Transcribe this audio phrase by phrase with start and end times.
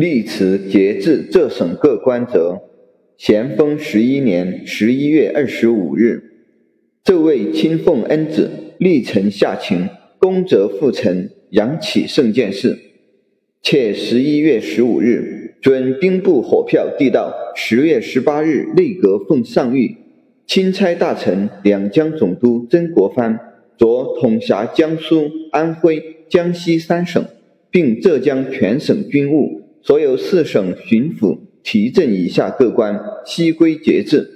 [0.00, 2.62] 历辞节制浙省各官则，
[3.18, 6.22] 咸丰十一年十一月二十五日，
[7.04, 12.78] 奏为钦奉恩旨，历臣下情，功则复臣，扬起圣见事。
[13.60, 17.34] 且十一月十五日，准兵部火票递到。
[17.54, 19.96] 十月十八日，内阁奉上谕，
[20.46, 23.38] 钦差大臣两江总督曾国藩
[23.76, 27.22] 着统辖江苏、安徽、江西三省，
[27.70, 34.28] 并浙江全省军务，所有四省巡抚提镇以下各官，悉归节制。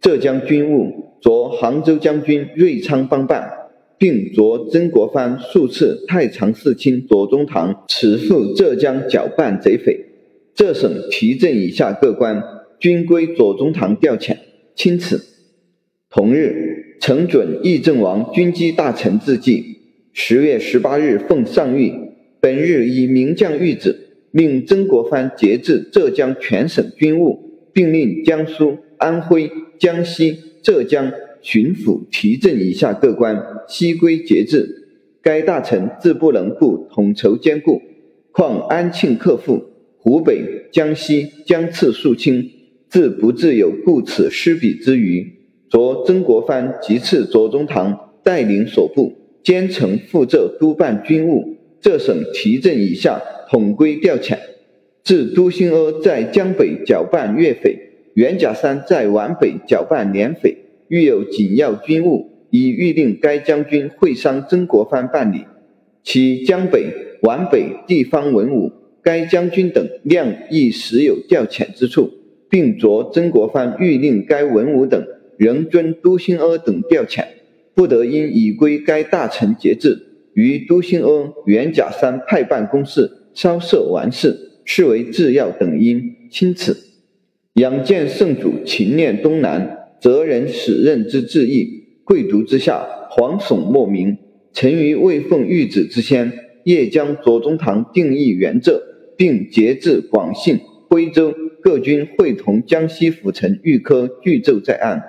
[0.00, 3.50] 浙江军务着杭州将军瑞昌帮办，
[3.98, 10.06] 并着曾国藩数次太常侍卿左宗棠辞赴浙江剿办贼匪。
[10.54, 12.42] 浙省提镇以下各官。
[12.80, 14.36] 均归左宗棠调遣，
[14.74, 15.24] 钦此。
[16.10, 19.78] 同日，承准议政王军机大臣自记。
[20.12, 21.94] 十月十八日奉上谕，
[22.40, 24.03] 本日以名将谕旨，
[24.34, 34.88] 令曾国藩节制浙江全省军务，并令江苏、安徽、江西、浙江巡抚提镇以下各官悉归节制。
[35.22, 37.80] 该大臣自不能不统筹兼顾，
[38.32, 39.62] 况安庆克复，
[39.98, 42.50] 湖北、江西将次肃清。
[42.88, 45.32] 自不自有顾此失彼之余，
[45.70, 49.12] 着曾国藩即次左宗棠带领所部
[49.44, 51.53] 兼程赴浙督办军务，
[51.84, 54.38] 浙省提镇以下统归调遣。
[55.02, 57.76] 至都兴阿在江北剿办粤匪，
[58.14, 60.56] 袁甲山在皖北剿办联匪，
[60.88, 65.44] 遇有紧要军务，已预令该将军会商曾国藩办理。
[66.02, 66.86] 其江北、
[67.20, 72.10] 皖北地方文武，该将军等量亦时有调遣之处。
[72.48, 75.04] 并着曾国藩谕令该文武等
[75.36, 77.24] 仍遵都兴阿等调遣，
[77.74, 86.16] 不得因已归该大臣节制，于都兴阿、袁甲山派办公室稍设完事，视为制药等因。
[86.30, 86.76] 钦此。
[87.54, 94.18] 仰见圣主勤念东南，责人使任之志意，贵族之下，惶悚莫名。
[94.52, 96.32] 臣于未奉谕旨之先，
[96.64, 98.82] 夜将左宗棠定义原浙，
[99.16, 101.34] 并节制广信、徽州。
[101.62, 105.02] 各军会同江西府城御科具奏在案。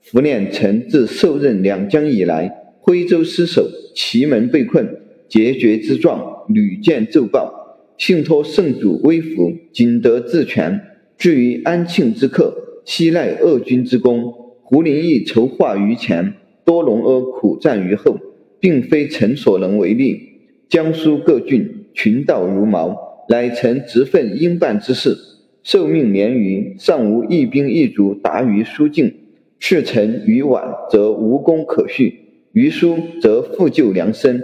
[0.00, 4.88] 伏念臣自受任两江以来，徽州失守，祁门被困，
[5.28, 7.80] 节绝之状屡见奏报。
[7.98, 10.80] 幸托圣主威福，仅得自全。
[11.18, 12.54] 至于安庆之客，
[12.84, 14.32] 悉赖鄂军之功。
[14.62, 18.20] 胡林翼筹划于前，多隆阿苦战于后，
[18.60, 20.20] 并非臣所能为力。
[20.68, 22.96] 江苏各郡群盗如毛，
[23.28, 25.16] 乃臣直分应办之事。
[25.64, 29.12] 受命连余，尚无一兵一卒达于苏境。
[29.58, 32.12] 事臣于晚，则无功可续；
[32.56, 34.42] 于书，则复救良身。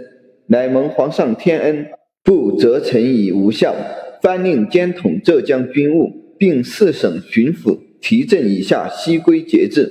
[0.49, 1.87] 乃蒙皇上天恩，
[2.23, 3.75] 不责臣以无效。
[4.21, 9.91] 颁令兼统浙江军务，并四省巡抚提镇以下悉归节制。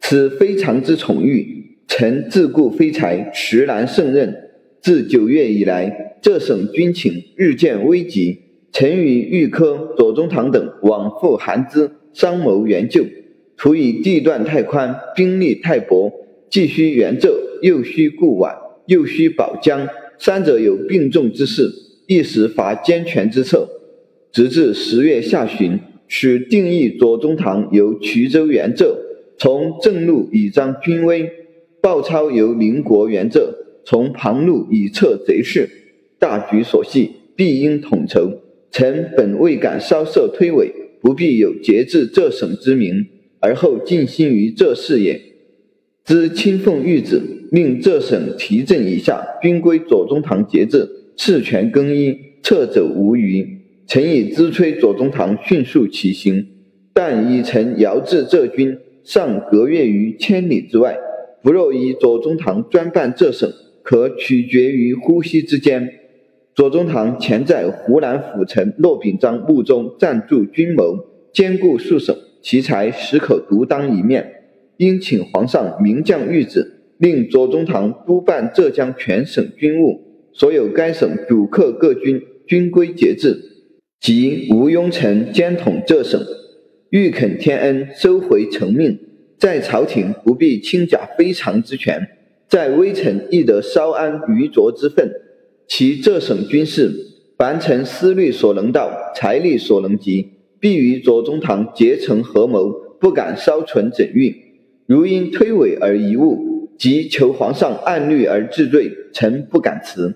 [0.00, 4.36] 此非常之宠遇，臣自顾非才，实难胜任。
[4.80, 8.40] 自九月以来，浙省军情日渐危急。
[8.72, 13.04] 臣与御科、左宗棠等往复韩资，商谋援救。
[13.56, 16.10] 图以地段太宽，兵力太薄，
[16.50, 18.54] 既需援浙，又需固皖，
[18.86, 21.70] 又需保江，三者有并重之势，
[22.06, 23.68] 一时乏兼全之策。
[24.30, 25.78] 直至十月下旬，
[26.08, 28.98] 使定义左宗棠由衢州援浙，
[29.38, 31.26] 从正路以彰军威；
[31.80, 35.68] 鲍超由邻国援浙，从旁路以测贼势。
[36.18, 38.40] 大局所系，必应统筹。
[38.70, 43.06] 臣本未敢稍涉推诿，不必有节制浙省之名，
[43.40, 45.20] 而后尽心于浙事也。
[46.04, 47.20] 知钦奉谕旨，
[47.52, 53.46] 令浙省提镇以下均归左宗棠节制，事权更一，撤走无余。
[53.86, 56.44] 臣已知催左宗棠迅速起行，
[56.92, 60.96] 但以臣遥至浙军尚隔越于千里之外，
[61.40, 63.48] 不若以左宗棠专办浙省，
[63.84, 65.88] 可取决于呼吸之间。
[66.54, 70.98] 左宗棠前在湖南府城骆秉章墓中暂驻军谋，
[71.32, 74.41] 兼顾数省，其才实可独当一面。
[74.82, 80.00] 应请皇上明降谕旨，令左宗棠督办浙江全省军务，
[80.32, 83.38] 所有该省主客各军均归节制，
[84.00, 86.20] 即吴庸臣兼统浙省。
[86.90, 88.98] 欲肯天恩，收回成命，
[89.38, 92.08] 在朝廷不必轻假非常之权，
[92.48, 95.08] 在微臣亦得稍安于卓之分。
[95.68, 96.92] 其浙省军事，
[97.38, 100.28] 凡臣思虑所能到，财力所能及，
[100.58, 102.68] 必与左宗棠结成合谋，
[103.00, 104.34] 不敢稍存整运。
[104.92, 110.14] 如因推诿而贻误，即求皇上按律而治罪，臣不敢辞。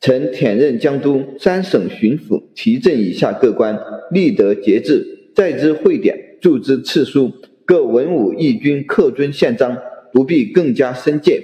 [0.00, 3.78] 臣舔任江都三省巡抚提振以下各官，
[4.10, 7.30] 立德节制，在之会典，著之敕书，
[7.66, 9.76] 各文武义军恪遵宪章，
[10.10, 11.42] 不必更加深戒。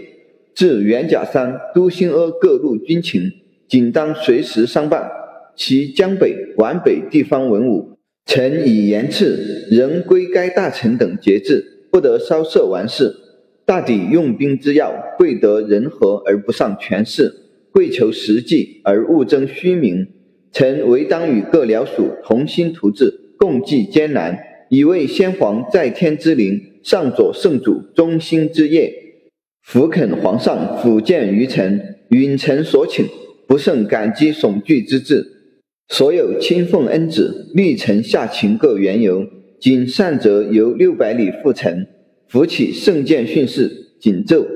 [0.55, 3.31] 至元甲三，都兴阿各路军情，
[3.69, 5.07] 仅当随时商办。
[5.55, 13.17] 其江北、皖北地方文武，臣以严赐，仍归该大臣等节制，不得稍涉完事。
[13.67, 17.33] 大抵用兵之要，贵得人和而不上权势。
[17.73, 20.09] 贵求实际而勿争虚名，
[20.51, 24.37] 臣唯当与各僚属同心图治，共济艰难，
[24.71, 28.93] 以为先皇在天之灵，上佐圣主忠心之业。
[29.63, 33.07] 俯恳皇上抚鉴于臣，允臣所请，
[33.47, 35.25] 不胜感激悚惧之至。
[35.87, 39.25] 所有亲奉恩旨，历臣下情各缘由，
[39.61, 41.87] 仅善者由六百里复城，
[42.27, 43.71] 扶起圣剑训示，
[44.01, 44.47] 谨奏。